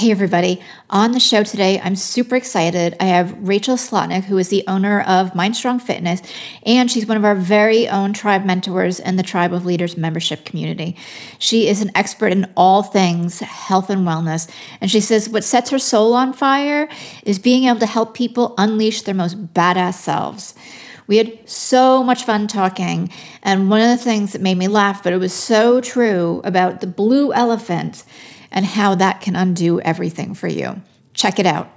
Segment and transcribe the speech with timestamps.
[0.00, 0.62] Hey, everybody.
[0.88, 2.96] On the show today, I'm super excited.
[3.00, 6.22] I have Rachel Slotnick, who is the owner of Mindstrong Fitness,
[6.64, 10.46] and she's one of our very own tribe mentors in the Tribe of Leaders membership
[10.46, 10.96] community.
[11.38, 14.50] She is an expert in all things health and wellness,
[14.80, 16.88] and she says what sets her soul on fire
[17.26, 20.54] is being able to help people unleash their most badass selves.
[21.08, 23.10] We had so much fun talking,
[23.42, 26.80] and one of the things that made me laugh, but it was so true about
[26.80, 28.02] the blue elephant
[28.50, 30.80] and how that can undo everything for you.
[31.14, 31.70] Check it out.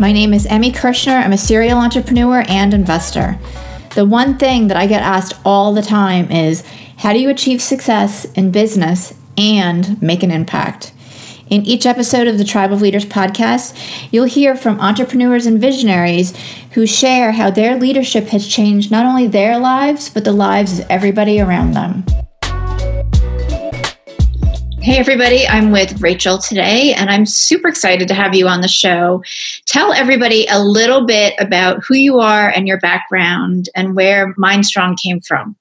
[0.00, 1.14] My name is Emmy Kirschner.
[1.14, 3.38] I'm a serial entrepreneur and investor.
[3.94, 6.64] The one thing that I get asked all the time is
[6.96, 10.92] how do you achieve success in business and make an impact?
[11.50, 13.78] In each episode of the Tribe of Leaders podcast,
[14.10, 16.34] you'll hear from entrepreneurs and visionaries
[16.70, 20.86] who share how their leadership has changed not only their lives, but the lives of
[20.88, 22.06] everybody around them.
[24.82, 28.68] Hey, everybody, I'm with Rachel today, and I'm super excited to have you on the
[28.68, 29.22] show.
[29.66, 34.98] Tell everybody a little bit about who you are and your background and where Mindstrong
[35.00, 35.54] came from.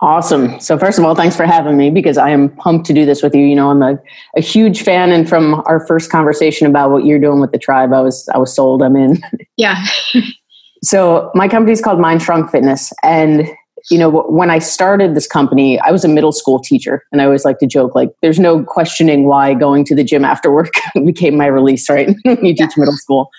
[0.00, 0.58] Awesome.
[0.60, 3.22] So, first of all, thanks for having me because I am pumped to do this
[3.22, 3.44] with you.
[3.44, 3.98] You know, I'm a,
[4.34, 7.92] a huge fan, and from our first conversation about what you're doing with the tribe,
[7.92, 8.82] I was I was sold.
[8.82, 9.22] I'm in.
[9.58, 9.84] Yeah.
[10.82, 13.46] so, my company is called Mindstrong Fitness, and
[13.90, 17.24] you know, when I started this company, I was a middle school teacher, and I
[17.24, 20.72] always like to joke like, "There's no questioning why going to the gym after work
[21.04, 22.08] became my release." Right?
[22.24, 22.66] you yeah.
[22.66, 23.30] teach middle school.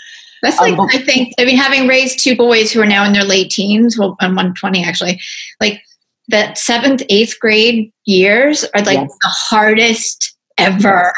[0.41, 1.33] That's like um, I think.
[1.37, 4.31] I mean, having raised two boys who are now in their late teens, well, I'm
[4.31, 5.19] 120 actually.
[5.59, 5.81] Like
[6.29, 9.11] that seventh, eighth grade years are like yes.
[9.21, 11.13] the hardest ever.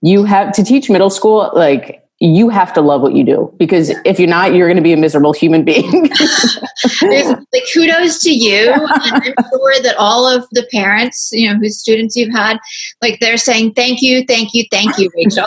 [0.00, 3.90] You have to teach middle school like you have to love what you do because
[4.04, 6.10] if you're not, you're going to be a miserable human being.
[7.02, 11.78] like kudos to you, and I'm sure that all of the parents, you know, whose
[11.78, 12.58] students you've had,
[13.00, 15.46] like they're saying thank you, thank you, thank you, Rachel.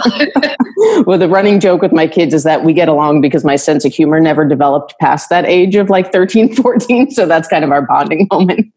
[1.06, 3.84] well, the running joke with my kids is that we get along because my sense
[3.84, 7.12] of humor never developed past that age of like 13, 14.
[7.12, 8.74] So that's kind of our bonding moment.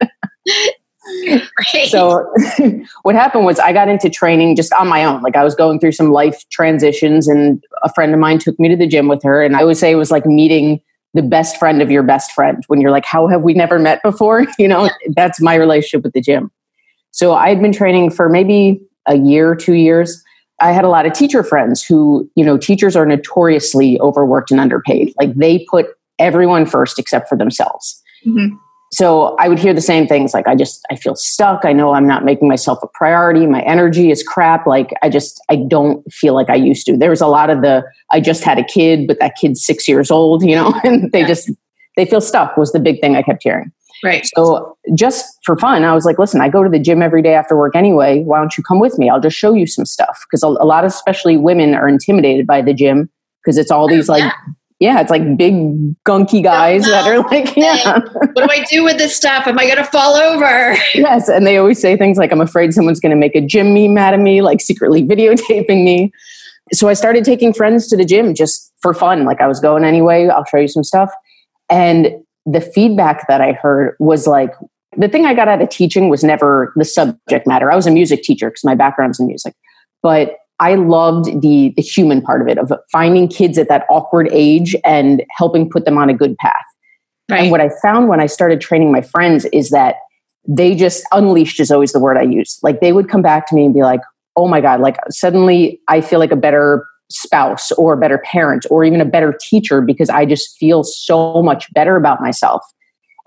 [1.74, 1.88] Right.
[1.88, 2.32] So
[3.02, 5.22] what happened was I got into training just on my own.
[5.22, 8.68] Like I was going through some life transitions and a friend of mine took me
[8.68, 9.42] to the gym with her.
[9.42, 10.80] And I would say it was like meeting
[11.14, 14.02] the best friend of your best friend when you're like, how have we never met
[14.02, 14.46] before?
[14.58, 16.50] You know, that's my relationship with the gym.
[17.10, 20.22] So I had been training for maybe a year, two years.
[20.60, 24.60] I had a lot of teacher friends who, you know, teachers are notoriously overworked and
[24.60, 25.12] underpaid.
[25.18, 25.86] Like they put
[26.18, 28.02] everyone first except for themselves.
[28.26, 28.56] Mm-hmm
[28.94, 31.64] so i would hear the same things like i just i feel stuck.
[31.64, 33.46] I know i'm not making myself a priority.
[33.46, 34.66] My energy is crap.
[34.66, 36.96] Like i just i don't feel like i used to.
[36.96, 39.88] There was a lot of the i just had a kid but that kid's six
[39.88, 40.72] years old you know?
[40.84, 41.26] And they yeah.
[41.26, 41.50] just
[41.96, 43.72] they feel stuck was the big thing i kept hearing.
[44.02, 44.26] Right.
[44.36, 47.34] So just for fun i was like listen i go to the gym every day
[47.34, 48.22] after work anyway.
[48.22, 49.10] Why don't you come with me?
[49.10, 50.24] I'll just show you some stuff.
[50.26, 53.10] Because a, a lot of especially women are intimidated by the gym
[53.42, 54.32] because it's all oh, these like yeah
[54.80, 55.54] yeah, it's like big
[56.04, 58.00] gunky guys that are like, yeah.
[58.00, 59.46] What do I do with this stuff?
[59.46, 60.76] Am I going to fall over?
[60.94, 61.28] Yes.
[61.28, 63.98] And they always say things like, I'm afraid someone's going to make a gym meme
[63.98, 66.12] out of me, like secretly videotaping me.
[66.72, 69.24] So I started taking friends to the gym just for fun.
[69.24, 71.10] Like I was going anyway, I'll show you some stuff.
[71.68, 72.08] And
[72.46, 74.52] the feedback that I heard was like,
[74.96, 77.70] the thing I got out of teaching was never the subject matter.
[77.70, 79.54] I was a music teacher because my background's in music.
[80.02, 84.28] But I loved the the human part of it of finding kids at that awkward
[84.32, 86.64] age and helping put them on a good path.
[87.30, 87.42] Right.
[87.42, 89.96] And what I found when I started training my friends is that
[90.46, 92.58] they just unleashed is always the word I use.
[92.62, 94.00] Like they would come back to me and be like,
[94.36, 98.66] "Oh my god, like suddenly I feel like a better spouse or a better parent
[98.70, 102.62] or even a better teacher because I just feel so much better about myself."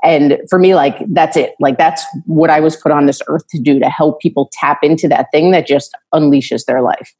[0.03, 1.55] And for me, like, that's it.
[1.59, 4.79] Like, that's what I was put on this earth to do to help people tap
[4.83, 7.15] into that thing that just unleashes their life.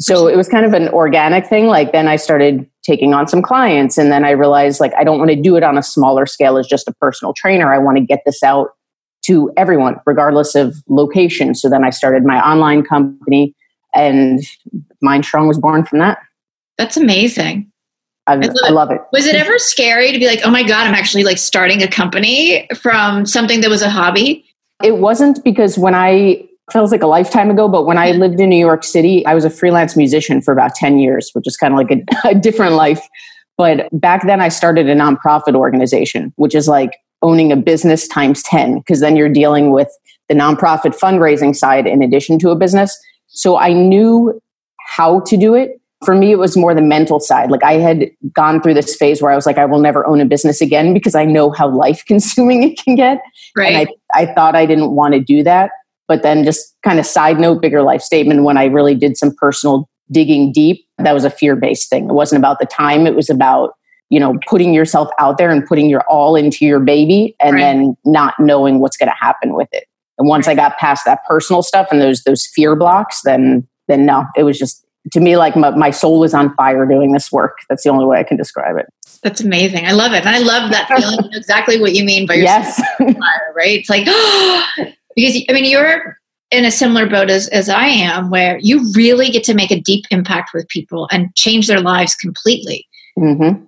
[0.00, 1.66] So it was kind of an organic thing.
[1.66, 3.98] Like, then I started taking on some clients.
[3.98, 6.56] And then I realized, like, I don't want to do it on a smaller scale
[6.56, 7.72] as just a personal trainer.
[7.72, 8.70] I want to get this out
[9.26, 11.54] to everyone, regardless of location.
[11.54, 13.54] So then I started my online company,
[13.94, 14.40] and
[15.04, 16.18] Mindstrong was born from that.
[16.78, 17.70] That's amazing.
[18.30, 19.00] I, love, I love it.
[19.12, 21.88] Was it ever scary to be like, oh my God, I'm actually like starting a
[21.88, 24.44] company from something that was a hobby?
[24.82, 28.20] It wasn't because when I feels like a lifetime ago, but when I mm-hmm.
[28.20, 31.46] lived in New York City, I was a freelance musician for about 10 years, which
[31.46, 33.00] is kind of like a, a different life.
[33.56, 36.92] But back then I started a nonprofit organization, which is like
[37.22, 39.88] owning a business times 10, because then you're dealing with
[40.28, 42.98] the nonprofit fundraising side in addition to a business.
[43.26, 44.40] So I knew
[44.86, 47.50] how to do it for me, it was more the mental side.
[47.50, 50.20] Like I had gone through this phase where I was like, I will never own
[50.20, 53.20] a business again because I know how life consuming it can get.
[53.56, 53.72] Right.
[53.72, 55.70] And I, I thought I didn't want to do that.
[56.08, 59.32] But then just kind of side note, bigger life statement, when I really did some
[59.36, 62.08] personal digging deep, that was a fear based thing.
[62.08, 63.74] It wasn't about the time, it was about,
[64.08, 67.60] you know, putting yourself out there and putting your all into your baby and right.
[67.60, 69.84] then not knowing what's going to happen with it.
[70.18, 74.04] And once I got past that personal stuff and those those fear blocks, then then
[74.04, 77.32] no, it was just to me like my, my soul is on fire doing this
[77.32, 77.58] work.
[77.68, 78.86] That's the only way I can describe it.
[79.22, 79.86] That's amazing.
[79.86, 80.24] I love it.
[80.26, 81.32] And I love that feeling.
[81.32, 82.76] exactly what you mean by your yes.
[82.98, 83.80] fire, right?
[83.80, 84.04] It's like
[85.16, 86.18] because I mean you're
[86.50, 89.80] in a similar boat as, as I am, where you really get to make a
[89.80, 92.88] deep impact with people and change their lives completely.
[93.18, 93.64] Mm-hmm.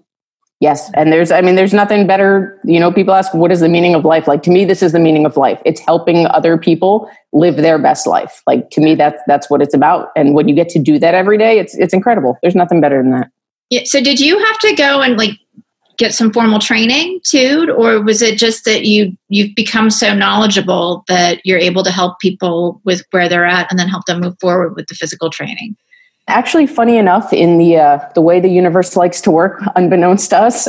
[0.63, 0.93] Yes.
[0.95, 2.57] And there's, I mean, there's nothing better.
[2.63, 4.29] You know, people ask, what is the meaning of life?
[4.29, 5.61] Like to me, this is the meaning of life.
[5.65, 8.43] It's helping other people live their best life.
[8.47, 10.11] Like to me, that's, that's what it's about.
[10.15, 12.39] And when you get to do that every day, it's, it's incredible.
[12.43, 13.29] There's nothing better than that.
[13.71, 13.81] Yeah.
[13.87, 15.33] So did you have to go and like
[15.99, 17.75] get some formal training too?
[17.77, 22.21] Or was it just that you, you've become so knowledgeable that you're able to help
[22.21, 25.75] people with where they're at and then help them move forward with the physical training?
[26.29, 30.39] Actually, funny enough, in the uh, the way the universe likes to work, unbeknownst to
[30.39, 30.69] us,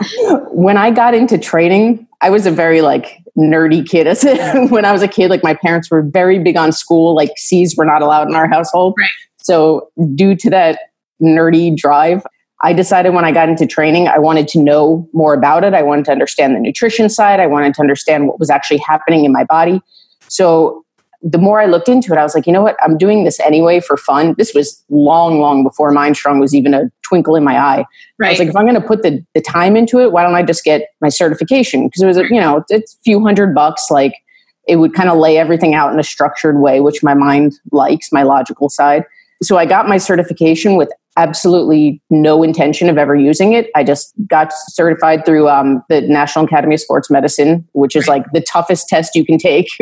[0.50, 4.06] when I got into training, I was a very like nerdy kid.
[4.06, 4.22] As
[4.70, 7.14] when I was a kid, like my parents were very big on school.
[7.14, 8.94] Like C's were not allowed in our household.
[8.98, 9.08] Right.
[9.38, 10.78] So, due to that
[11.22, 12.22] nerdy drive,
[12.62, 15.72] I decided when I got into training, I wanted to know more about it.
[15.72, 17.40] I wanted to understand the nutrition side.
[17.40, 19.80] I wanted to understand what was actually happening in my body.
[20.28, 20.84] So
[21.22, 22.76] the more I looked into it, I was like, you know what?
[22.82, 24.34] I'm doing this anyway for fun.
[24.38, 27.84] This was long, long before Mindstrong was even a twinkle in my eye.
[28.18, 28.28] Right.
[28.28, 30.34] I was like, if I'm going to put the, the time into it, why don't
[30.34, 31.88] I just get my certification?
[31.88, 33.90] Because it was, a, you know, it's a few hundred bucks.
[33.90, 34.14] Like
[34.66, 38.10] it would kind of lay everything out in a structured way, which my mind likes,
[38.12, 39.04] my logical side.
[39.42, 43.70] So I got my certification with absolutely no intention of ever using it.
[43.74, 48.24] I just got certified through um, the National Academy of Sports Medicine, which is like
[48.32, 49.68] the toughest test you can take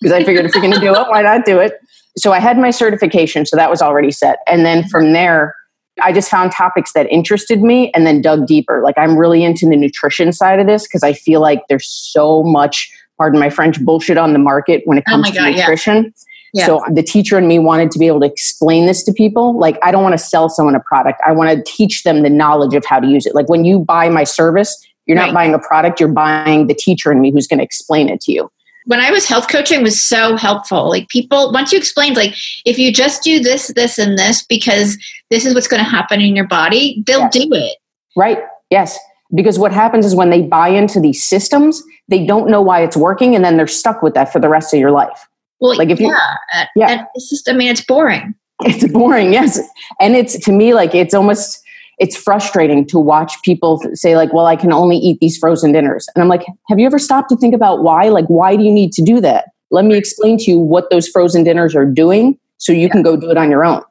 [0.00, 1.74] because I figured if you're going to do it, why not do it?
[2.16, 4.38] So I had my certification, so that was already set.
[4.46, 5.54] And then from there,
[6.02, 8.82] I just found topics that interested me and then dug deeper.
[8.82, 12.42] Like I'm really into the nutrition side of this because I feel like there's so
[12.42, 16.04] much, pardon my French, bullshit on the market when it oh comes oh to nutrition.
[16.04, 16.10] Yeah.
[16.54, 16.66] Yeah.
[16.66, 19.58] So the teacher and me wanted to be able to explain this to people.
[19.58, 21.20] Like, I don't want to sell someone a product.
[21.26, 23.34] I want to teach them the knowledge of how to use it.
[23.34, 25.26] Like, when you buy my service, you're right.
[25.26, 28.20] not buying a product, you're buying the teacher and me who's going to explain it
[28.22, 28.50] to you.
[28.86, 30.88] When I was health coaching was so helpful.
[30.88, 32.34] Like people, once you explained, like
[32.64, 34.96] if you just do this, this, and this because
[35.30, 37.32] this is what's going to happen in your body, they'll yes.
[37.32, 37.78] do it.
[38.14, 38.38] Right.
[38.70, 38.98] Yes.
[39.34, 42.96] Because what happens is when they buy into these systems, they don't know why it's
[42.96, 45.26] working, and then they're stuck with that for the rest of your life.
[45.64, 48.34] Well, like if you, yeah, yeah, and it's just, I mean, it's boring.
[48.64, 49.58] It's boring, yes,
[49.98, 51.62] and it's to me like it's almost
[51.98, 56.06] it's frustrating to watch people say like, well, I can only eat these frozen dinners,
[56.14, 58.10] and I'm like, have you ever stopped to think about why?
[58.10, 59.46] Like, why do you need to do that?
[59.70, 62.88] Let me explain to you what those frozen dinners are doing, so you yeah.
[62.88, 63.82] can go do it on your own.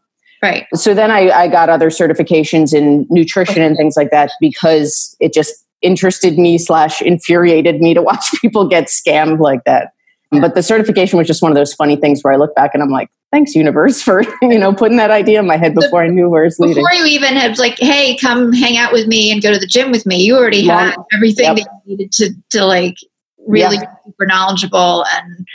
[0.43, 0.67] Right.
[0.75, 5.33] So then I, I got other certifications in nutrition and things like that because it
[5.33, 9.93] just interested me slash infuriated me to watch people get scammed like that.
[10.41, 12.81] But the certification was just one of those funny things where I look back and
[12.81, 16.07] I'm like, thanks universe for, you know, putting that idea in my head before I
[16.07, 16.83] knew where it's leading.
[16.83, 19.67] Before you even had like, hey, come hang out with me and go to the
[19.67, 21.55] gym with me, you already had everything yep.
[21.57, 22.95] that you needed to, to like
[23.45, 23.93] really yeah.
[24.05, 25.47] super knowledgeable and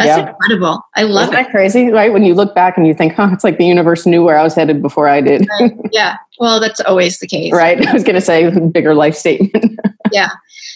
[0.00, 0.30] that's yeah.
[0.30, 0.82] incredible.
[0.94, 1.42] I love Isn't it.
[1.42, 2.10] that crazy, right?
[2.10, 4.42] When you look back and you think, oh, it's like the universe knew where I
[4.42, 5.46] was headed before I did.
[5.60, 5.72] Right.
[5.92, 6.16] Yeah.
[6.38, 7.52] Well, that's always the case.
[7.60, 7.86] Right.
[7.86, 9.78] I was going to say bigger life statement.
[10.12, 10.30] yeah.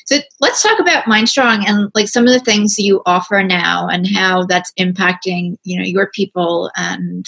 [0.07, 4.07] So let's talk about Mindstrong and like some of the things you offer now and
[4.07, 7.27] how that's impacting, you know, your people and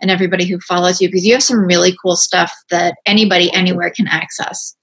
[0.00, 3.90] and everybody who follows you because you have some really cool stuff that anybody anywhere
[3.90, 4.76] can access.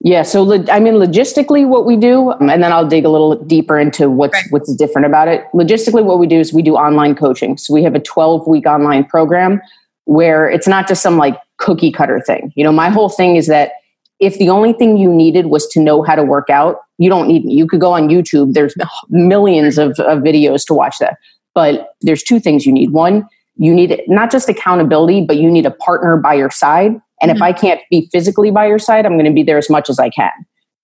[0.00, 3.42] Yeah, so I mean, logistically, what we do, um, and then I'll dig a little
[3.42, 4.44] deeper into what's right.
[4.50, 5.46] what's different about it.
[5.54, 7.56] Logistically, what we do is we do online coaching.
[7.56, 9.62] So we have a 12 week online program
[10.04, 12.52] where it's not just some like cookie cutter thing.
[12.54, 13.72] You know, my whole thing is that
[14.20, 17.28] if the only thing you needed was to know how to work out, you don't
[17.28, 18.52] need You could go on YouTube.
[18.52, 18.74] There's
[19.08, 21.18] millions of, of videos to watch that.
[21.54, 22.90] But there's two things you need.
[22.90, 27.00] One, you need not just accountability, but you need a partner by your side.
[27.20, 27.36] And mm-hmm.
[27.36, 29.88] if I can't be physically by your side, I'm going to be there as much
[29.88, 30.32] as I can.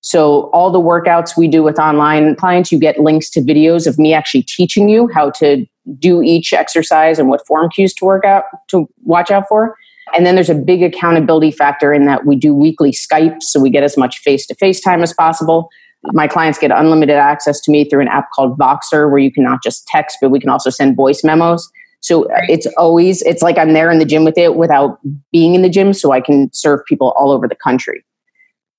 [0.03, 3.99] So all the workouts we do with online clients, you get links to videos of
[3.99, 5.67] me actually teaching you how to
[5.99, 9.77] do each exercise and what form cues to work out to watch out for.
[10.14, 13.71] And then there's a big accountability factor in that we do weekly Skype, so we
[13.71, 15.69] get as much face to face time as possible.
[16.12, 19.45] My clients get unlimited access to me through an app called Voxer, where you can
[19.45, 21.71] not just text, but we can also send voice memos.
[22.00, 24.99] So it's always, it's like I'm there in the gym with it without
[25.33, 28.02] being in the gym, so I can serve people all over the country.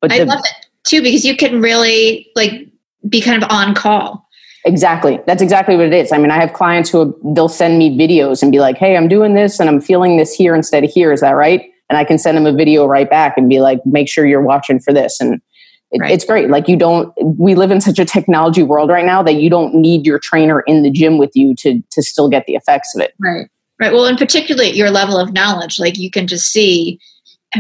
[0.02, 2.68] But I the, love it too because you can really like
[3.08, 4.28] be kind of on call.
[4.66, 5.20] Exactly.
[5.26, 6.12] That's exactly what it is.
[6.12, 9.08] I mean, I have clients who they'll send me videos and be like, "Hey, I'm
[9.08, 11.12] doing this and I'm feeling this here instead of here.
[11.12, 13.80] Is that right?" And I can send them a video right back and be like,
[13.86, 15.42] "Make sure you're watching for this." And
[15.92, 16.12] it, right.
[16.12, 16.50] it's great.
[16.50, 17.14] Like you don't.
[17.40, 20.62] We live in such a technology world right now that you don't need your trainer
[20.62, 23.14] in the gym with you to to still get the effects of it.
[23.20, 23.48] Right.
[23.80, 23.94] Right.
[23.94, 27.00] Well, and particularly at your level of knowledge, like you can just see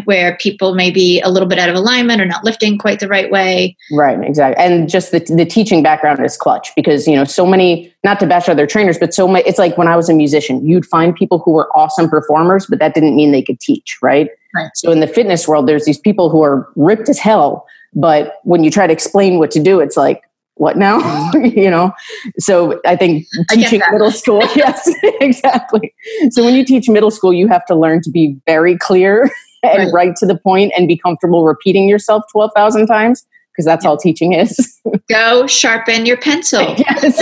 [0.06, 3.08] where people may be a little bit out of alignment or not lifting quite the
[3.08, 3.76] right way.
[3.92, 4.64] Right, exactly.
[4.64, 8.28] And just the, the teaching background is clutch because, you know, so many, not to
[8.28, 11.16] bash other trainers, but so many, it's like when I was a musician, you'd find
[11.16, 14.30] people who were awesome performers, but that didn't mean they could teach, right?
[14.56, 14.72] right.
[14.76, 18.64] So in the fitness world, there's these people who are ripped as hell, but when
[18.64, 20.24] you try to explain what to do, it's like,
[20.56, 21.00] what now?
[21.00, 21.46] Mm-hmm.
[21.60, 21.92] you know?
[22.38, 25.94] So I think teaching I middle school, yes, exactly.
[26.30, 29.30] So when you teach middle school, you have to learn to be very clear
[29.64, 29.94] and right.
[29.94, 34.34] right to the point and be comfortable repeating yourself 12,000 times because that's all teaching
[34.34, 34.80] is.
[35.10, 36.62] Go sharpen your pencil.
[36.78, 37.22] yes.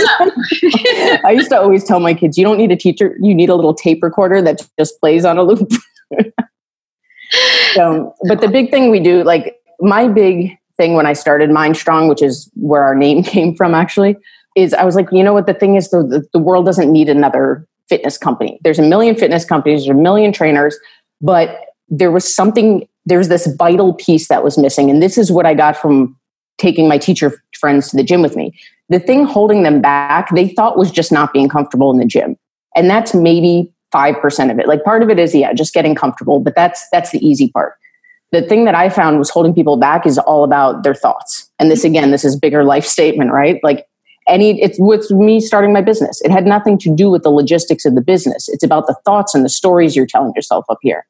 [1.24, 3.54] I used to always tell my kids, you don't need a teacher, you need a
[3.54, 5.70] little tape recorder that just plays on a loop.
[7.74, 11.76] so, but the big thing we do, like my big thing when I started Mind
[11.76, 14.16] Strong, which is where our name came from actually,
[14.56, 17.08] is I was like, you know what, the thing is, the, the world doesn't need
[17.08, 18.58] another fitness company.
[18.62, 20.78] There's a million fitness companies, there's a million trainers,
[21.20, 24.90] but there was something there's this vital piece that was missing.
[24.90, 26.16] And this is what i got from
[26.58, 28.54] taking my teacher friends to the gym with me.
[28.88, 32.36] The thing holding them back they thought was just not being comfortable in the gym.
[32.76, 34.68] And that's maybe 5% of it.
[34.68, 37.74] Like part of it is yeah just getting comfortable but that's that's the easy part.
[38.32, 41.50] The thing that i found was holding people back is all about their thoughts.
[41.58, 43.58] And this again this is bigger life statement right?
[43.64, 43.86] Like
[44.28, 46.20] any it's with me starting my business.
[46.20, 48.48] It had nothing to do with the logistics of the business.
[48.48, 51.04] It's about the thoughts and the stories you're telling yourself up here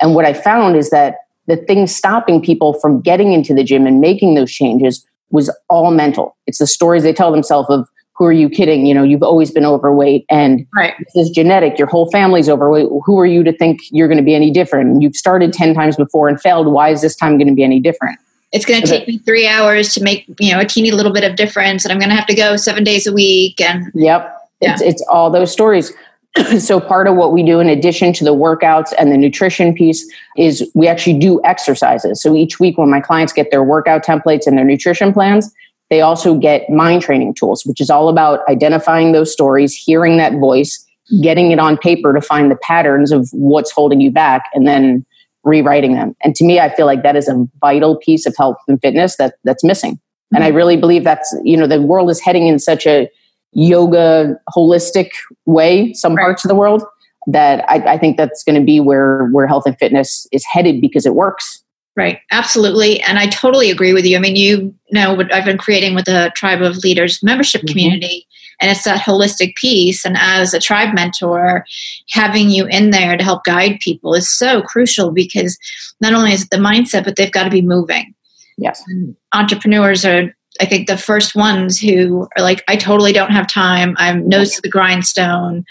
[0.00, 1.16] and what I found is that
[1.46, 5.90] the thing stopping people from getting into the gym and making those changes was all
[5.90, 6.36] mental.
[6.46, 7.88] It's the stories they tell themselves of
[8.20, 8.84] who are you kidding?
[8.84, 10.94] You know, you've always been overweight and right.
[10.98, 11.78] this is genetic.
[11.78, 12.88] Your whole family's overweight.
[13.06, 15.00] Who are you to think you're going to be any different?
[15.00, 16.66] You've started 10 times before and failed.
[16.66, 18.18] Why is this time going to be any different?
[18.52, 21.24] It's going to take me three hours to make, you know, a teeny little bit
[21.24, 23.60] of difference and I'm going to have to go seven days a week.
[23.60, 24.36] And yep.
[24.60, 24.74] Yeah.
[24.74, 25.90] It's, it's all those stories.
[26.58, 30.08] so part of what we do in addition to the workouts and the nutrition piece
[30.36, 32.22] is we actually do exercises.
[32.22, 35.52] So each week when my clients get their workout templates and their nutrition plans
[35.90, 40.32] they also get mind training tools which is all about identifying those stories hearing that
[40.34, 40.86] voice
[41.20, 45.04] getting it on paper to find the patterns of what's holding you back and then
[45.42, 46.14] rewriting them.
[46.22, 49.16] And to me i feel like that is a vital piece of health and fitness
[49.16, 50.00] that that's missing.
[50.32, 50.56] And i mm-hmm.
[50.56, 53.10] really believe that's you know the world is heading in such a
[53.52, 55.10] yoga holistic
[55.46, 56.22] way some right.
[56.22, 56.84] parts of the world
[57.26, 60.80] that I, I think that's going to be where where health and fitness is headed
[60.80, 61.62] because it works.
[61.96, 62.20] Right.
[62.30, 63.00] Absolutely.
[63.02, 64.16] And i totally agree with you.
[64.16, 67.72] I mean you know what i've been creating with the tribe of leaders membership mm-hmm.
[67.72, 68.26] community
[68.60, 70.04] and it's that holistic piece.
[70.04, 71.64] And as a tribe mentor
[72.10, 75.58] having you in there to help guide people is so crucial because
[76.00, 78.14] not only is it the mindset but they've got to be moving.
[78.58, 78.82] Yes.
[78.88, 83.48] And entrepreneurs are I think the first ones who are like, I totally don't have
[83.48, 83.94] time.
[83.98, 85.64] I'm nose to the grindstone.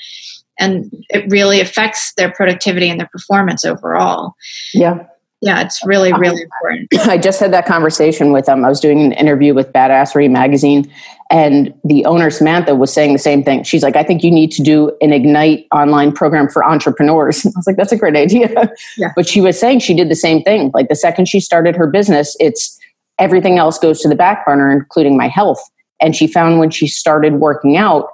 [0.59, 4.33] And it really affects their productivity and their performance overall.
[4.73, 5.05] Yeah.
[5.41, 6.89] Yeah, it's really, um, really important.
[7.07, 8.65] I just had that conversation with them.
[8.65, 10.91] I was doing an interview with Badassery magazine,
[11.31, 13.63] and the owner, Samantha, was saying the same thing.
[13.63, 17.45] She's like, I think you need to do an Ignite online program for entrepreneurs.
[17.45, 18.69] I was like, that's a great idea.
[18.97, 19.13] Yeah.
[19.15, 20.71] But she was saying she did the same thing.
[20.73, 22.78] Like the second she started her business, it's
[23.19, 25.61] everything else goes to the back burner, including my health.
[26.01, 28.07] And she found when she started working out,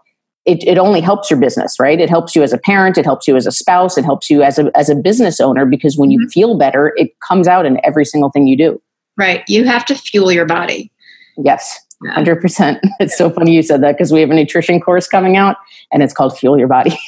[0.45, 1.99] it, it only helps your business, right?
[1.99, 4.43] It helps you as a parent, it helps you as a spouse, it helps you
[4.43, 6.29] as a, as a business owner because when you mm-hmm.
[6.29, 8.81] feel better, it comes out in every single thing you do.
[9.17, 9.43] Right.
[9.47, 10.91] You have to fuel your body.
[11.37, 11.79] Yes.
[12.09, 12.83] Hundred percent.
[12.99, 15.57] It's so funny you said that because we have a nutrition course coming out,
[15.91, 16.91] and it's called Fuel Your Body.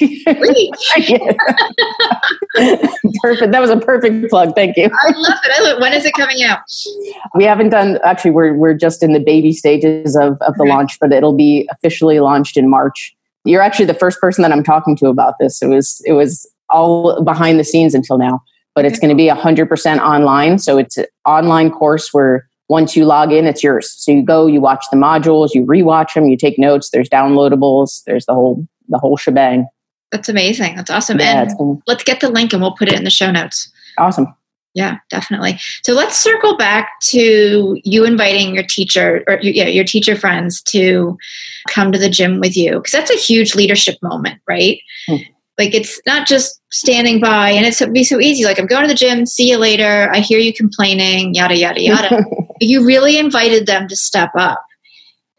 [3.22, 3.52] perfect.
[3.52, 4.54] That was a perfect plug.
[4.54, 4.84] Thank you.
[4.84, 5.52] I love it.
[5.54, 5.80] I love it.
[5.80, 6.60] When is it coming out?
[7.34, 7.98] We haven't done.
[8.04, 10.74] Actually, we're we're just in the baby stages of of the right.
[10.74, 13.14] launch, but it'll be officially launched in March.
[13.44, 15.62] You're actually the first person that I'm talking to about this.
[15.62, 18.42] It was it was all behind the scenes until now,
[18.74, 20.58] but it's going to be hundred percent online.
[20.58, 23.90] So it's an online course where once you log in, it's yours.
[23.90, 26.90] So you go, you watch the modules, you rewatch them, you take notes.
[26.90, 28.02] There's downloadables.
[28.04, 29.66] There's the whole the whole shebang.
[30.10, 30.76] That's amazing.
[30.76, 31.20] That's awesome.
[31.20, 31.82] Yeah, and cool.
[31.86, 33.70] let's get the link and we'll put it in the show notes.
[33.98, 34.34] Awesome.
[34.74, 35.58] Yeah, definitely.
[35.82, 41.18] So let's circle back to you inviting your teacher or yeah, your teacher friends to
[41.68, 44.78] come to the gym with you because that's a huge leadership moment, right?
[45.06, 45.16] Hmm.
[45.58, 48.44] Like it's not just standing by and it's be so easy.
[48.44, 50.08] Like I'm going to the gym, see you later.
[50.12, 52.24] I hear you complaining, yada yada yada.
[52.60, 54.64] you really invited them to step up.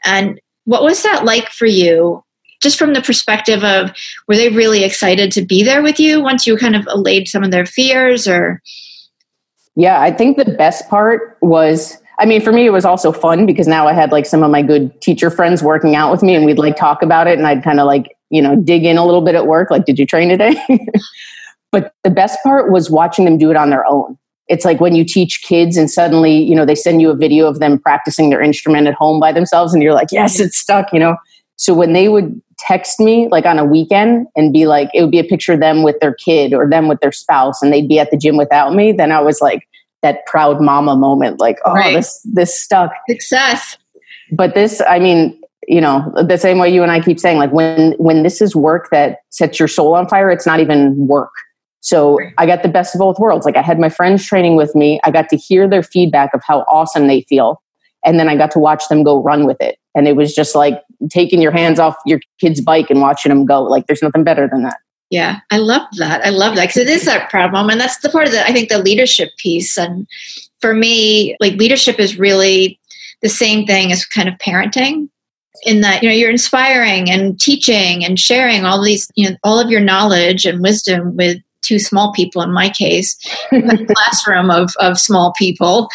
[0.04, 2.24] And what was that like for you?
[2.62, 3.92] Just from the perspective of,
[4.28, 7.44] were they really excited to be there with you once you kind of allayed some
[7.44, 8.62] of their fears or?
[9.76, 13.46] Yeah, I think the best part was I mean, for me, it was also fun
[13.46, 16.36] because now I had like some of my good teacher friends working out with me
[16.36, 18.98] and we'd like talk about it and I'd kind of like, you know, dig in
[18.98, 19.72] a little bit at work.
[19.72, 20.56] Like, did you train today?
[21.72, 24.18] but the best part was watching them do it on their own.
[24.48, 27.48] It's like when you teach kids and suddenly, you know, they send you a video
[27.48, 30.92] of them practicing their instrument at home by themselves and you're like, yes, it's stuck,
[30.92, 31.18] you know?
[31.56, 35.12] So when they would text me like on a weekend and be like, it would
[35.12, 37.88] be a picture of them with their kid or them with their spouse and they'd
[37.88, 39.68] be at the gym without me, then I was like,
[40.02, 41.96] that proud mama moment like oh right.
[41.96, 43.78] this this stuck success
[44.32, 45.39] but this i mean
[45.70, 48.56] you know the same way you and i keep saying like when when this is
[48.56, 51.32] work that sets your soul on fire it's not even work.
[51.82, 53.46] So i got the best of both worlds.
[53.46, 55.00] Like i had my friends training with me.
[55.06, 57.62] I got to hear their feedback of how awesome they feel.
[58.04, 59.78] And then i got to watch them go run with it.
[59.96, 63.46] And it was just like taking your hands off your kid's bike and watching them
[63.46, 63.64] go.
[63.64, 64.78] Like there's nothing better than that.
[65.10, 66.24] Yeah, I love that.
[66.26, 66.68] I love that.
[66.68, 67.80] Because it is that proud moment.
[67.80, 69.78] That's the part of the I think the leadership piece.
[69.78, 70.08] And
[70.62, 72.80] for me, like leadership is really
[73.22, 75.10] the same thing as kind of parenting.
[75.64, 79.60] In that, you know, you're inspiring and teaching and sharing all these, you know, all
[79.60, 83.18] of your knowledge and wisdom with two small people in my case,
[83.52, 85.90] a classroom of, of small people,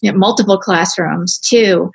[0.00, 1.90] you know, multiple classrooms too.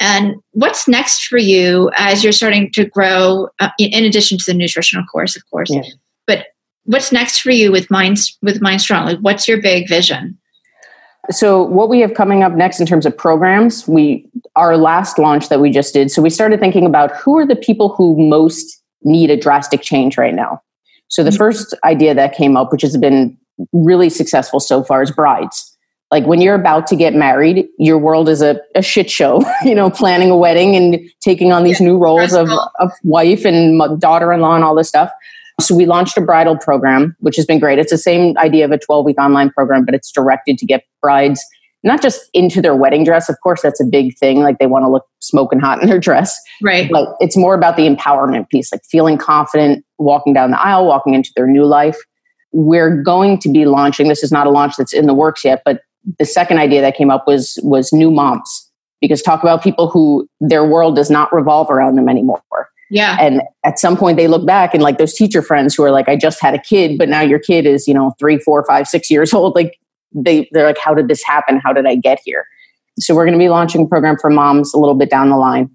[0.00, 4.54] And what's next for you as you're starting to grow, uh, in addition to the
[4.54, 5.70] nutritional course, of course?
[5.70, 5.82] Yeah.
[6.26, 6.46] But
[6.84, 9.06] what's next for you with Mind with Mind Strong?
[9.06, 10.38] Like, what's your big vision?
[11.30, 15.48] So, what we have coming up next in terms of programs, we our last launch
[15.48, 16.10] that we just did.
[16.10, 20.18] So, we started thinking about who are the people who most need a drastic change
[20.18, 20.60] right now.
[21.08, 21.38] So, the mm-hmm.
[21.38, 23.36] first idea that came up, which has been
[23.72, 25.70] really successful so far, is brides
[26.10, 29.74] like when you're about to get married your world is a, a shit show you
[29.74, 34.00] know planning a wedding and taking on these yeah, new roles of, of wife and
[34.00, 35.10] daughter-in-law and all this stuff
[35.62, 37.78] so we launched a bridal program which has been great.
[37.78, 41.44] It's the same idea of a 12-week online program but it's directed to get brides
[41.82, 43.28] not just into their wedding dress.
[43.28, 45.98] Of course that's a big thing like they want to look smoking hot in their
[45.98, 46.38] dress.
[46.62, 46.90] Right.
[46.90, 51.14] But it's more about the empowerment piece like feeling confident walking down the aisle walking
[51.14, 51.96] into their new life.
[52.52, 55.62] We're going to be launching this is not a launch that's in the works yet
[55.64, 55.80] but
[56.18, 58.66] the second idea that came up was was new moms.
[59.00, 62.42] Because talk about people who their world does not revolve around them anymore
[62.90, 63.16] yeah.
[63.20, 66.08] And at some point they look back and like those teacher friends who are like
[66.08, 68.86] i just had a kid but now your kid is you know three four five
[68.88, 69.78] six years old like
[70.14, 71.60] they they're like how did this happen?
[71.62, 72.44] How did i get here?
[72.98, 75.36] So we're going to be launching a program for moms a little bit down the
[75.36, 75.70] line.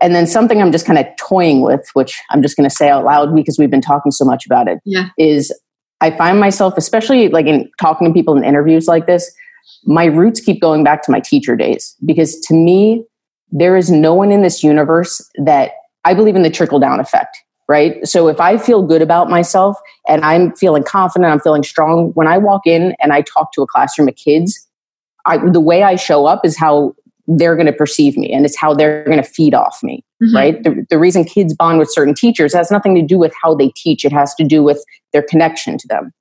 [0.00, 2.88] And then something i'm just kind of toying with which i'm just going to say
[2.88, 5.08] out loud because we've been talking so much about it, yeah.
[5.18, 5.52] is
[6.00, 9.30] i find myself especially like in talking to people in interviews like this
[9.84, 13.04] my roots keep going back to my teacher days because to me,
[13.50, 15.72] there is no one in this universe that
[16.04, 18.06] I believe in the trickle down effect, right?
[18.06, 19.76] So if I feel good about myself
[20.08, 23.62] and I'm feeling confident, I'm feeling strong, when I walk in and I talk to
[23.62, 24.66] a classroom of kids,
[25.26, 26.94] I, the way I show up is how
[27.26, 30.34] they're going to perceive me and it's how they're going to feed off me, mm-hmm.
[30.34, 30.62] right?
[30.62, 33.68] The, the reason kids bond with certain teachers has nothing to do with how they
[33.76, 34.82] teach, it has to do with
[35.12, 36.12] their connection to them.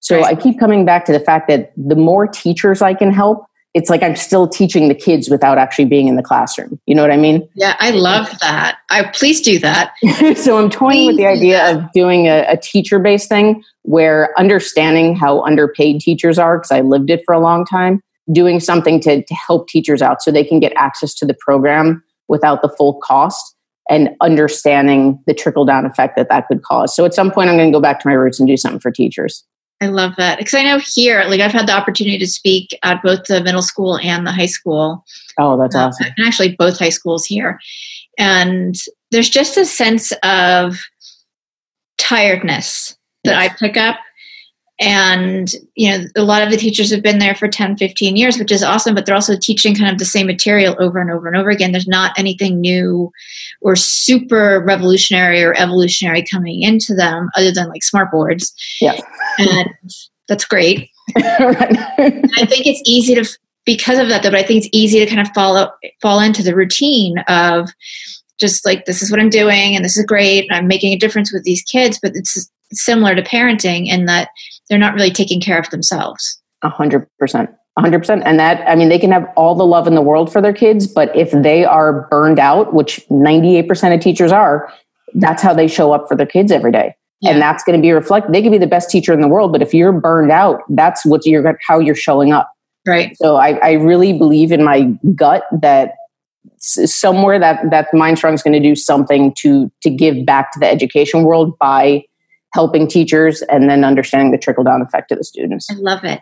[0.00, 0.36] So right.
[0.36, 3.44] I keep coming back to the fact that the more teachers I can help,
[3.76, 6.80] it's like I'm still teaching the kids without actually being in the classroom.
[6.86, 7.46] You know what I mean?
[7.54, 8.78] Yeah, I love that.
[8.88, 9.92] I please do that.
[10.36, 14.32] so I'm toying please with the idea of doing a, a teacher based thing where
[14.38, 18.00] understanding how underpaid teachers are, because I lived it for a long time,
[18.32, 22.02] doing something to, to help teachers out so they can get access to the program
[22.28, 23.56] without the full cost
[23.90, 26.96] and understanding the trickle down effect that that could cause.
[26.96, 28.80] So at some point, I'm going to go back to my roots and do something
[28.80, 29.44] for teachers.
[29.80, 33.02] I love that because I know here, like I've had the opportunity to speak at
[33.02, 35.04] both the middle school and the high school.
[35.38, 36.06] Oh, that's uh, awesome!
[36.16, 37.60] And actually, both high schools here,
[38.16, 38.74] and
[39.10, 40.78] there's just a sense of
[41.98, 43.52] tiredness that yes.
[43.52, 43.96] I pick up
[44.78, 48.38] and you know a lot of the teachers have been there for 10 15 years
[48.38, 51.26] which is awesome but they're also teaching kind of the same material over and over
[51.26, 51.72] and over again.
[51.72, 53.10] There's not anything new
[53.62, 59.00] or super revolutionary or evolutionary coming into them other than like smart boards yeah.
[59.38, 59.68] And
[60.28, 60.90] that's great.
[61.16, 63.24] I think it's easy to
[63.64, 66.42] because of that though but i think it's easy to kind of follow fall into
[66.42, 67.68] the routine of
[68.38, 70.98] just like this is what i'm doing and this is great and i'm making a
[70.98, 74.28] difference with these kids but it's similar to parenting in that
[74.68, 76.40] they're not really taking care of themselves.
[76.62, 77.50] A hundred percent.
[77.76, 78.22] A hundred percent.
[78.24, 80.52] And that, I mean, they can have all the love in the world for their
[80.52, 84.72] kids, but if they are burned out, which 98% of teachers are,
[85.14, 86.94] that's how they show up for their kids every day.
[87.20, 87.32] Yeah.
[87.32, 88.34] And that's going to be reflected.
[88.34, 91.04] They could be the best teacher in the world, but if you're burned out, that's
[91.04, 92.50] what you're, how you're showing up.
[92.86, 93.16] Right.
[93.16, 94.82] So I, I really believe in my
[95.14, 95.94] gut that
[96.58, 100.68] somewhere that that Mindstrong is going to do something to to give back to the
[100.68, 102.04] education world by
[102.56, 105.68] helping teachers and then understanding the trickle down effect to the students.
[105.70, 106.20] I love it.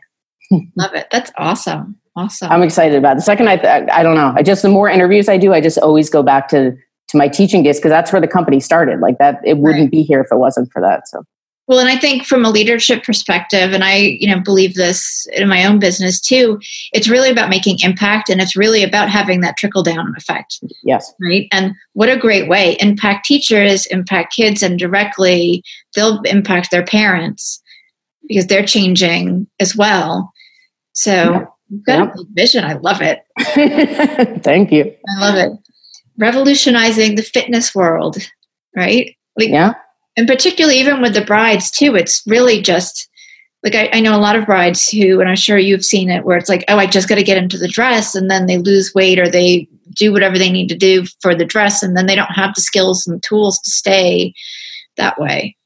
[0.77, 1.07] love it.
[1.13, 1.97] That's awesome.
[2.17, 2.51] Awesome.
[2.51, 3.17] I'm excited about it.
[3.17, 4.33] The second I, I don't know.
[4.37, 6.73] I just the more interviews I do, I just always go back to
[7.09, 8.99] to my teaching days because that's where the company started.
[8.99, 9.91] Like that, it wouldn't right.
[9.91, 11.07] be here if it wasn't for that.
[11.07, 11.23] So
[11.67, 15.49] well, and I think from a leadership perspective, and I, you know, believe this in
[15.49, 16.61] my own business too,
[16.93, 20.63] it's really about making impact and it's really about having that trickle down effect.
[20.83, 21.13] Yes.
[21.19, 21.49] Right.
[21.53, 22.77] And what a great way.
[22.81, 25.63] Impact teachers, impact kids, and directly
[25.95, 27.63] they'll impact their parents
[28.29, 30.33] because they're changing as well.
[30.93, 31.45] So yeah.
[31.71, 32.65] you've got a vision.
[32.65, 33.23] I love it.
[34.43, 34.95] Thank you.
[35.17, 35.53] I love it.
[36.19, 38.19] Revolutionizing the fitness world,
[38.77, 39.17] right?
[39.37, 39.75] Like, yeah
[40.17, 43.09] and particularly even with the brides too it's really just
[43.63, 46.25] like I, I, know a lot of brides who and i'm sure you've seen it
[46.25, 48.59] where it's like oh i just got to get into the dress and then they
[48.59, 52.07] lose weight or they do whatever they need to do for the dress and then
[52.07, 54.35] they don't have the skills and tools to stay
[54.97, 55.57] that way.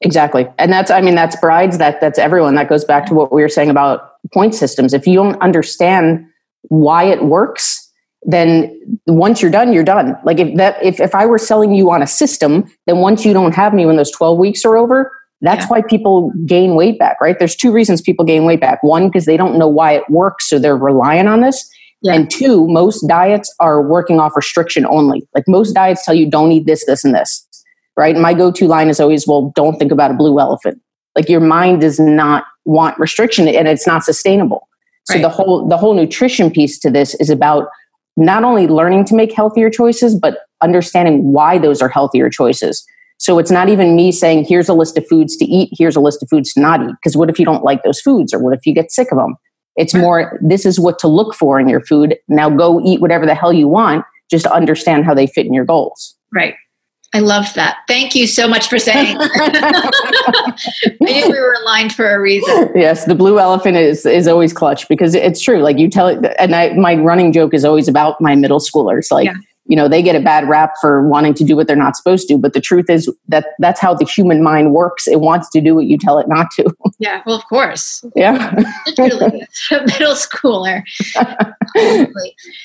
[0.00, 0.46] Exactly.
[0.58, 2.54] And that's i mean that's brides that that's everyone.
[2.54, 4.94] That goes back to what we were saying about point systems.
[4.94, 6.24] If you don't understand
[6.62, 7.77] why it works
[8.28, 10.14] then once you're done, you're done.
[10.22, 13.32] Like if that if, if I were selling you on a system, then once you
[13.32, 15.10] don't have me when those 12 weeks are over,
[15.40, 15.68] that's yeah.
[15.68, 17.38] why people gain weight back, right?
[17.38, 18.82] There's two reasons people gain weight back.
[18.82, 21.66] One, because they don't know why it works, so they're relying on this.
[22.02, 22.12] Yeah.
[22.12, 25.26] And two, most diets are working off restriction only.
[25.34, 27.46] Like most diets tell you don't eat this, this, and this.
[27.96, 28.14] Right.
[28.14, 30.80] And my go-to line is always, well, don't think about a blue elephant.
[31.16, 34.68] Like your mind does not want restriction and it's not sustainable.
[35.08, 35.22] So right.
[35.22, 37.68] the whole the whole nutrition piece to this is about
[38.18, 42.84] not only learning to make healthier choices, but understanding why those are healthier choices.
[43.18, 46.00] So it's not even me saying, here's a list of foods to eat, here's a
[46.00, 46.94] list of foods to not eat.
[47.02, 49.18] Because what if you don't like those foods or what if you get sick of
[49.18, 49.36] them?
[49.76, 52.16] It's more, this is what to look for in your food.
[52.26, 55.64] Now go eat whatever the hell you want, just understand how they fit in your
[55.64, 56.16] goals.
[56.34, 56.54] Right.
[57.14, 57.78] I love that.
[57.88, 59.16] Thank you so much for saying.
[59.20, 60.54] I
[61.00, 62.70] knew we were aligned for a reason.
[62.74, 65.62] Yes, the blue elephant is is always clutch because it's true.
[65.62, 69.10] Like you tell it, and I, my running joke is always about my middle schoolers.
[69.10, 69.36] Like yeah.
[69.64, 72.28] you know, they get a bad rap for wanting to do what they're not supposed
[72.28, 75.08] to, but the truth is that that's how the human mind works.
[75.08, 76.64] It wants to do what you tell it not to.
[77.00, 78.04] Yeah, well, of course.
[78.16, 78.52] Yeah,
[78.88, 80.82] literally, a middle schooler.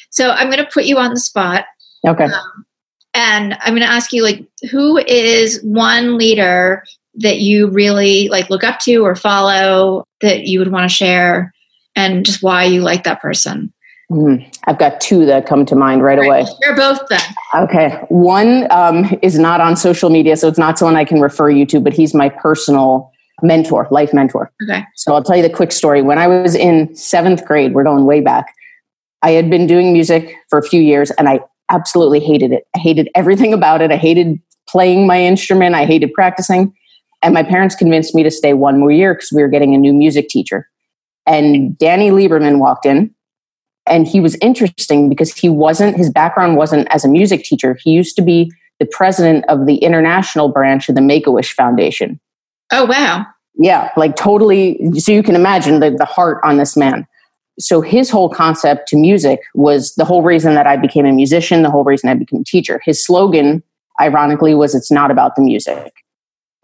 [0.10, 1.66] so I'm going to put you on the spot.
[2.08, 2.24] Okay.
[2.24, 2.66] Um,
[3.14, 6.84] and i'm going to ask you like who is one leader
[7.16, 11.54] that you really like look up to or follow that you would want to share
[11.96, 13.72] and just why you like that person?
[14.12, 16.28] Mm, i've got two that come to mind right, right.
[16.28, 16.46] away.
[16.62, 17.22] you're both then.
[17.56, 17.98] Okay.
[18.10, 21.66] One um, is not on social media so it's not someone i can refer you
[21.68, 24.52] to but he's my personal mentor life mentor.
[24.64, 24.84] Okay.
[24.96, 26.02] So i'll tell you the quick story.
[26.02, 28.54] When i was in seventh grade we're going way back
[29.22, 32.68] i had been doing music for a few years and i absolutely hated it.
[32.76, 33.92] I hated everything about it.
[33.92, 35.76] I hated playing my instrument.
[35.76, 36.74] I hated practicing.
[37.22, 39.78] And my parents convinced me to stay one more year because we were getting a
[39.78, 40.70] new music teacher.
[41.26, 43.14] And Danny Lieberman walked in.
[43.86, 47.78] And he was interesting because he wasn't, his background wasn't as a music teacher.
[47.82, 51.54] He used to be the president of the international branch of the Make a Wish
[51.54, 52.20] Foundation.
[52.72, 53.26] Oh, wow.
[53.56, 54.80] Yeah, like totally.
[55.00, 57.06] So you can imagine the, the heart on this man
[57.60, 61.62] so his whole concept to music was the whole reason that I became a musician,
[61.62, 62.82] the whole reason I became a teacher.
[62.84, 63.64] His slogan,
[64.02, 65.94] ironically, was it's not about the music.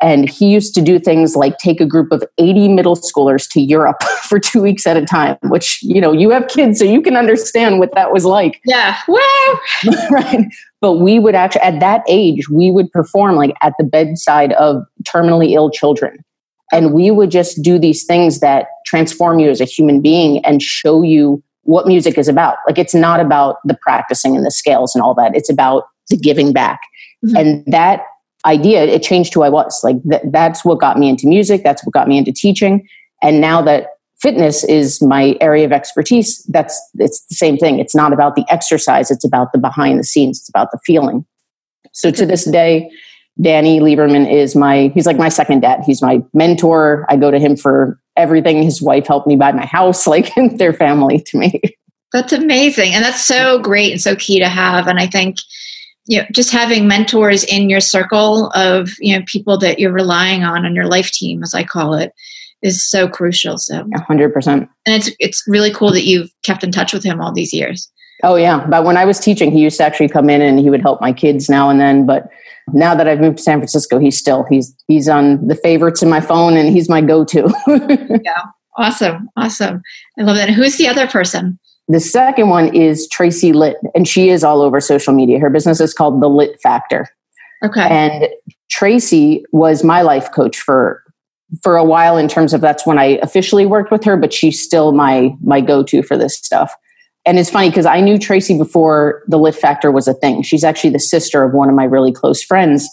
[0.01, 3.61] And he used to do things like take a group of 80 middle schoolers to
[3.61, 7.01] Europe for two weeks at a time, which, you know, you have kids, so you
[7.01, 8.61] can understand what that was like.
[8.65, 8.97] Yeah.
[9.07, 9.59] Wow.
[10.11, 10.45] right.
[10.79, 14.83] But we would actually, at that age, we would perform like at the bedside of
[15.03, 16.23] terminally ill children.
[16.71, 20.61] And we would just do these things that transform you as a human being and
[20.61, 22.57] show you what music is about.
[22.67, 25.35] Like it's not about the practicing and the scales and all that.
[25.35, 26.79] It's about the giving back.
[27.25, 27.35] Mm-hmm.
[27.37, 28.01] And that
[28.45, 29.79] idea, it changed who I was.
[29.83, 31.63] Like th- that's what got me into music.
[31.63, 32.87] That's what got me into teaching.
[33.21, 33.87] And now that
[34.21, 37.79] fitness is my area of expertise, that's it's the same thing.
[37.79, 39.11] It's not about the exercise.
[39.11, 40.39] It's about the behind the scenes.
[40.39, 41.25] It's about the feeling.
[41.91, 42.89] So to this day,
[43.41, 45.81] Danny Lieberman is my, he's like my second dad.
[45.85, 47.05] He's my mentor.
[47.09, 48.61] I go to him for everything.
[48.61, 50.07] His wife helped me buy my house.
[50.09, 51.61] Like their family to me.
[52.11, 52.93] That's amazing.
[52.93, 54.87] And that's so great and so key to have.
[54.87, 55.37] And I think,
[56.05, 60.43] you know, just having mentors in your circle of, you know, people that you're relying
[60.43, 62.11] on on your life team, as I call it,
[62.63, 63.59] is so crucial.
[63.59, 64.67] So hundred percent.
[64.87, 67.89] And it's, it's really cool that you've kept in touch with him all these years.
[68.23, 68.65] Oh yeah.
[68.67, 70.99] But when I was teaching, he used to actually come in and he would help
[70.99, 72.05] my kids now and then.
[72.05, 72.29] But
[72.73, 76.09] now that I've moved to San Francisco, he's still he's he's on the favorites in
[76.09, 77.51] my phone and he's my go-to.
[78.23, 78.43] yeah.
[78.77, 79.29] Awesome.
[79.35, 79.81] Awesome.
[80.17, 80.49] I love that.
[80.49, 81.59] Who's the other person?
[81.89, 85.39] The second one is Tracy Litt, and she is all over social media.
[85.39, 87.07] Her business is called The Litt Factor.
[87.63, 87.81] Okay.
[87.81, 88.27] And
[88.69, 91.03] Tracy was my life coach for
[91.63, 94.61] for a while in terms of that's when I officially worked with her, but she's
[94.61, 96.73] still my my go-to for this stuff.
[97.29, 100.41] And it's funny because I knew Tracy before the Litt Factor was a thing.
[100.41, 102.89] She's actually the sister of one of my really close friends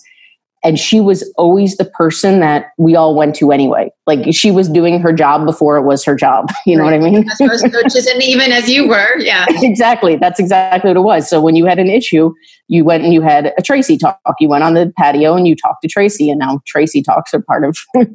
[0.67, 3.89] and she was always the person that we all went to anyway.
[4.05, 6.51] Like she was doing her job before it was her job.
[6.67, 7.01] You know right.
[7.01, 7.31] what I mean?
[7.31, 9.47] As most coaches, and even as you were, yeah.
[9.49, 10.17] exactly.
[10.17, 11.31] That's exactly what it was.
[11.31, 12.35] So when you had an issue,
[12.67, 14.19] you went and you had a Tracy talk.
[14.41, 17.41] You went on the patio and you talked to Tracy, and now Tracy talks are
[17.41, 17.79] part of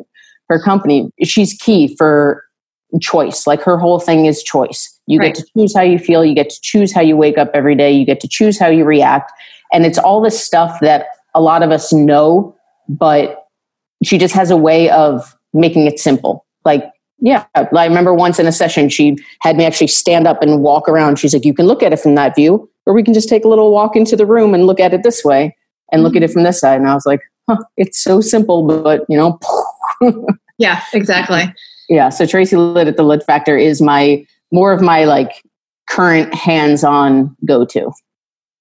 [0.50, 1.10] her company.
[1.24, 2.44] She's key for
[3.00, 3.48] choice.
[3.48, 5.00] Like her whole thing is choice.
[5.08, 5.34] You right.
[5.34, 6.26] get to choose how you feel.
[6.26, 7.92] You get to choose how you wake up every day.
[7.92, 9.32] You get to choose how you react.
[9.72, 12.56] And it's all this stuff that a lot of us know,
[12.90, 13.48] but
[14.04, 16.46] she just has a way of making it simple.
[16.66, 16.84] Like,
[17.20, 20.90] yeah, I remember once in a session, she had me actually stand up and walk
[20.90, 21.20] around.
[21.20, 23.46] She's like, you can look at it from that view, or we can just take
[23.46, 25.56] a little walk into the room and look at it this way
[25.92, 26.34] and look at it mm-hmm.
[26.34, 26.80] from this side.
[26.80, 29.40] And I was like, huh, it's so simple, but you know.
[30.58, 31.54] yeah, exactly.
[31.92, 32.08] Yeah.
[32.08, 35.44] So Tracy Litt at the Litt Factor is my more of my like
[35.90, 37.92] current hands on go to.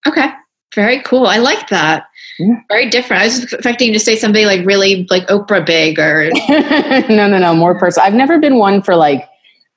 [0.05, 0.31] Okay.
[0.75, 1.29] Very cool.
[1.29, 2.07] I like that.
[2.41, 2.57] Yeah.
[2.69, 3.23] Very different.
[3.23, 6.29] I was expecting you to say something like really like Oprah big or
[7.09, 8.05] no, no, no, more personal.
[8.05, 9.29] I've never been one for like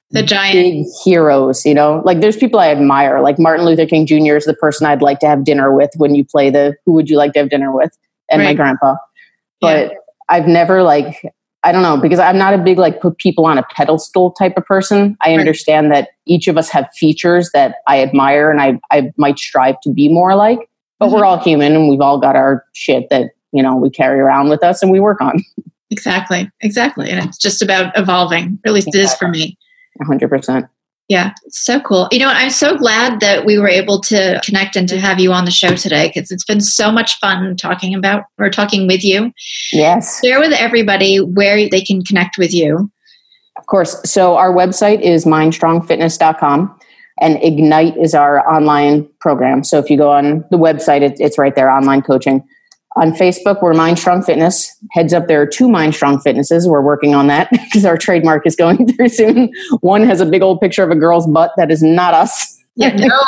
[0.09, 2.01] the giant big heroes, you know.
[2.03, 3.21] Like there's people I admire.
[3.21, 4.35] Like Martin Luther King Jr.
[4.35, 7.07] is the person I'd like to have dinner with when you play the who would
[7.07, 7.95] you like to have dinner with?
[8.31, 8.47] And right.
[8.47, 8.95] my grandpa.
[9.61, 9.97] But yeah.
[10.29, 11.21] I've never like
[11.63, 14.53] I don't know because I'm not a big like put people on a pedestal type
[14.57, 15.17] of person.
[15.21, 19.39] I understand that each of us have features that I admire and I I might
[19.39, 21.25] strive to be more like but we're mm-hmm.
[21.25, 24.63] all human and we've all got our shit that you know we carry around with
[24.63, 25.39] us and we work on.
[25.91, 29.55] Exactly exactly and it's just about evolving at least it is for me.
[30.01, 30.67] 100%
[31.13, 32.07] yeah so cool.
[32.11, 35.31] You know i'm so glad that we were able to connect and to have you
[35.31, 39.03] on the show today because it's been so much fun talking about or talking with
[39.03, 39.31] you.
[39.71, 40.19] Yes.
[40.23, 42.91] Share with everybody where they can connect with you.
[43.57, 44.01] Of course.
[44.03, 46.79] So our website is mindstrongfitness.com
[47.21, 49.63] and Ignite is our online program.
[49.63, 52.43] So if you go on the website, it, it's right there, online coaching.
[52.95, 54.75] On Facebook, we're Mind Strong Fitness.
[54.91, 56.67] Heads up, there are two Mind Strong Fitnesses.
[56.67, 59.51] We're working on that because our trademark is going through soon.
[59.81, 61.51] One has a big old picture of a girl's butt.
[61.57, 62.59] That is not us.
[62.75, 63.21] Yeah, no.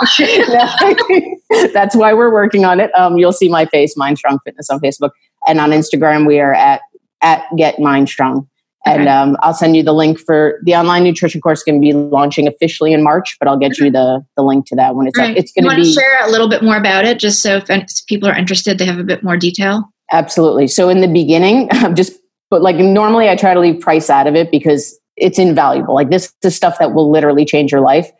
[1.73, 2.93] That's why we're working on it.
[2.95, 5.11] Um, you'll see my face, Mind Strong Fitness, on Facebook,
[5.47, 6.81] and on Instagram we are at
[7.21, 8.47] at Get Mind Strong.
[8.85, 11.63] And um, I'll send you the link for the online nutrition course.
[11.63, 14.75] Going to be launching officially in March, but I'll get you the the link to
[14.75, 15.31] that when it's right.
[15.31, 15.37] up.
[15.37, 15.91] It's going to be.
[15.91, 18.99] share a little bit more about it, just so if people are interested, they have
[18.99, 19.91] a bit more detail.
[20.11, 20.67] Absolutely.
[20.67, 22.13] So in the beginning, I'm just
[22.49, 25.95] but like normally, I try to leave price out of it because it's invaluable.
[25.95, 28.11] Like this is stuff that will literally change your life.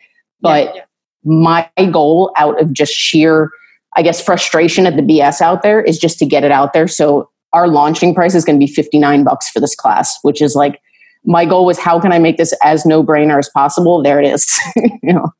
[0.41, 0.81] But yeah,
[1.23, 1.61] yeah.
[1.77, 3.51] my goal, out of just sheer,
[3.95, 6.87] I guess, frustration at the BS out there, is just to get it out there.
[6.87, 10.55] So our launching price is going to be 59 bucks for this class, which is
[10.55, 10.81] like
[11.23, 14.03] my goal was how can I make this as no brainer as possible?
[14.03, 14.59] There it is.
[14.75, 15.33] you know,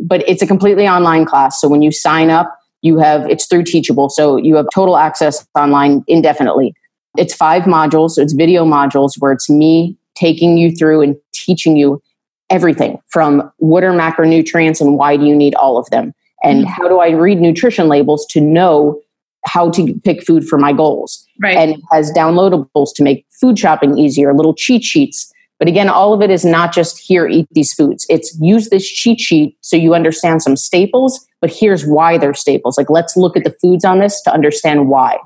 [0.00, 1.60] but it's a completely online class.
[1.60, 5.46] So when you sign up, you have it's through Teachable, so you have total access
[5.54, 6.74] online indefinitely.
[7.16, 11.76] It's five modules, so it's video modules where it's me taking you through and teaching
[11.76, 12.02] you
[12.50, 16.68] everything from what are macronutrients and why do you need all of them and mm-hmm.
[16.68, 19.00] how do I read nutrition labels to know
[19.46, 21.23] how to pick food for my goals.
[21.42, 21.56] Right.
[21.56, 25.32] And has downloadables to make food shopping easier, little cheat sheets.
[25.58, 28.06] But again, all of it is not just here, eat these foods.
[28.08, 32.76] It's use this cheat sheet so you understand some staples, but here's why they're staples.
[32.76, 35.18] Like, let's look at the foods on this to understand why.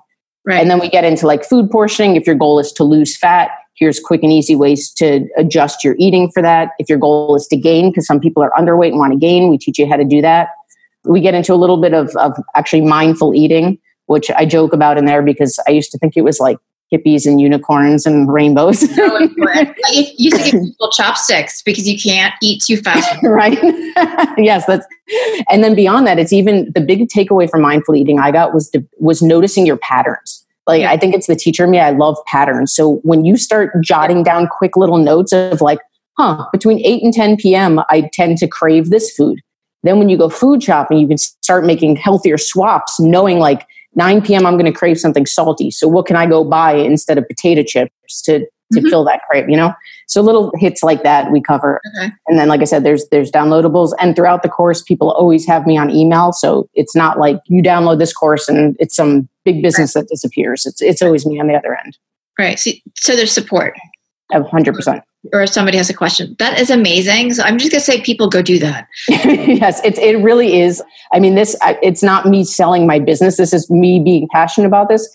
[0.44, 0.60] Right.
[0.60, 2.16] And then we get into like food portioning.
[2.16, 5.94] If your goal is to lose fat, here's quick and easy ways to adjust your
[5.98, 6.70] eating for that.
[6.78, 9.50] If your goal is to gain, because some people are underweight and want to gain,
[9.50, 10.48] we teach you how to do that.
[11.04, 14.98] We get into a little bit of, of actually mindful eating which I joke about
[14.98, 16.58] in there because I used to think it was like
[16.92, 18.82] hippies and unicorns and rainbows.
[18.96, 19.18] no,
[19.92, 23.16] you used to give people chopsticks because you can't eat too fast.
[23.22, 23.58] right.
[24.38, 24.86] yes, that's
[25.50, 28.70] and then beyond that, it's even the big takeaway from mindful eating I got was
[28.70, 30.44] to, was noticing your patterns.
[30.66, 30.90] Like yeah.
[30.90, 31.78] I think it's the teacher in me.
[31.78, 32.74] I love patterns.
[32.74, 35.78] So when you start jotting down quick little notes of like,
[36.18, 39.40] huh, between 8 and 10 p.m., I tend to crave this food.
[39.82, 44.22] Then when you go food shopping, you can start making healthier swaps, knowing like 9
[44.22, 44.46] p.m.
[44.46, 45.70] I'm going to crave something salty.
[45.70, 48.88] So what can I go buy instead of potato chips to to mm-hmm.
[48.88, 49.48] fill that crave?
[49.48, 49.72] You know,
[50.06, 51.80] so little hits like that we cover.
[51.96, 52.12] Okay.
[52.26, 55.66] And then, like I said, there's there's downloadables, and throughout the course, people always have
[55.66, 56.32] me on email.
[56.32, 60.02] So it's not like you download this course and it's some big business right.
[60.02, 60.66] that disappears.
[60.66, 61.98] It's it's always me on the other end.
[62.38, 62.58] Right.
[62.58, 63.74] So, so there's support.
[64.32, 65.02] hundred percent.
[65.32, 67.34] Or if somebody has a question, that is amazing.
[67.34, 68.88] So I'm just gonna say, people go do that.
[69.08, 70.82] yes, it it really is.
[71.12, 73.36] I mean, this it's not me selling my business.
[73.36, 75.08] This is me being passionate about this.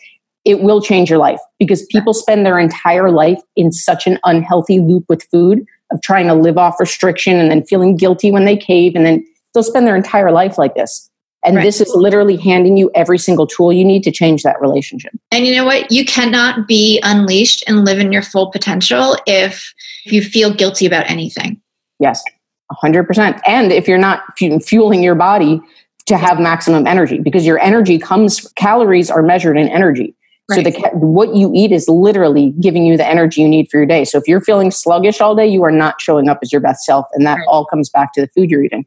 [0.46, 4.80] It will change your life because people spend their entire life in such an unhealthy
[4.80, 8.58] loop with food of trying to live off restriction and then feeling guilty when they
[8.58, 11.10] cave, and then they'll spend their entire life like this.
[11.44, 11.64] And right.
[11.64, 15.12] this is literally handing you every single tool you need to change that relationship.
[15.32, 15.92] And you know what?
[15.92, 19.74] You cannot be unleashed and live in your full potential if,
[20.06, 21.62] if you feel guilty about anything.
[22.00, 22.24] Yes,
[22.72, 23.40] 100%.
[23.46, 25.62] And if you're not fueling your body
[26.06, 30.16] to have maximum energy, because your energy comes, calories are measured in energy.
[30.50, 30.66] Right.
[30.66, 33.86] So the what you eat is literally giving you the energy you need for your
[33.86, 34.04] day.
[34.04, 36.84] So if you're feeling sluggish all day, you are not showing up as your best
[36.84, 37.48] self, and that right.
[37.48, 38.86] all comes back to the food you're eating.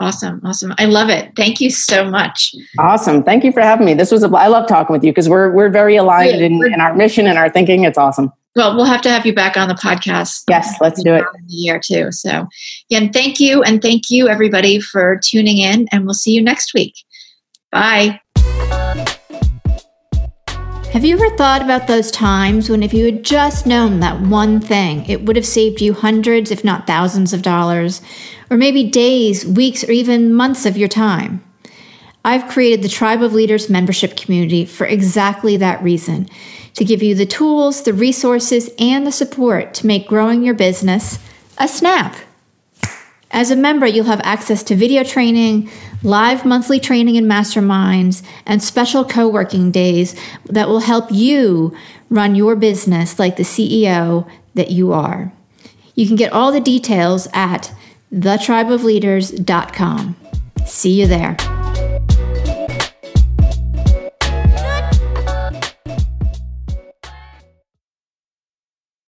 [0.00, 0.40] Awesome.
[0.44, 0.74] Awesome.
[0.78, 1.32] I love it.
[1.36, 2.54] Thank you so much.
[2.78, 3.22] Awesome.
[3.22, 3.94] Thank you for having me.
[3.94, 6.64] This was a, I love talking with you because we're, we're very aligned yeah, in,
[6.72, 7.84] in, our mission and our thinking.
[7.84, 8.32] It's awesome.
[8.56, 10.44] Well, we'll have to have you back on the podcast.
[10.48, 11.24] Yes, let's do it.
[11.36, 12.10] In the year too.
[12.12, 12.48] So
[12.90, 13.62] again, thank you.
[13.62, 16.94] And thank you everybody for tuning in and we'll see you next week.
[17.70, 18.20] Bye.
[20.94, 24.60] Have you ever thought about those times when if you had just known that one
[24.60, 28.00] thing, it would have saved you hundreds, if not thousands of dollars?
[28.48, 31.42] or maybe days, weeks, or even months of your time.
[32.24, 36.28] I've created the Tribe of Leaders membership community for exactly that reason
[36.74, 41.18] to give you the tools, the resources, and the support to make growing your business
[41.58, 42.14] a snap.
[43.32, 45.68] As a member, you'll have access to video training,
[46.04, 50.14] live monthly training and masterminds, and special co working days
[50.46, 51.76] that will help you
[52.10, 55.32] run your business like the CEO that you are.
[55.96, 57.72] You can get all the details at
[58.12, 60.16] thetribeofleaders.com.
[60.66, 61.36] See you there.